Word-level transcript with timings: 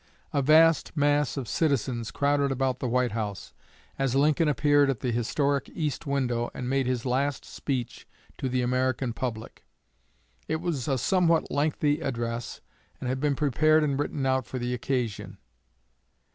A 0.33 0.41
vast 0.41 0.97
mass 0.97 1.37
of 1.37 1.47
citizens 1.47 2.09
crowded 2.09 2.51
about 2.51 2.79
the 2.79 2.87
White 2.87 3.11
House, 3.11 3.53
as 3.99 4.15
Lincoln 4.15 4.47
appeared 4.47 4.89
at 4.89 5.01
the 5.01 5.11
historic 5.11 5.69
East 5.75 6.07
window 6.07 6.49
and 6.55 6.67
made 6.67 6.87
his 6.87 7.05
last 7.05 7.45
speech 7.45 8.07
to 8.39 8.49
the 8.49 8.63
American 8.63 9.13
public. 9.13 9.63
It 10.47 10.55
was 10.55 10.87
a 10.87 10.97
somewhat 10.97 11.51
lengthy 11.51 11.99
address, 12.01 12.61
and 12.99 13.07
had 13.09 13.19
been 13.19 13.35
prepared 13.35 13.83
and 13.83 13.99
written 13.99 14.25
out 14.25 14.47
for 14.47 14.57
the 14.57 14.73
occasion. 14.73 15.37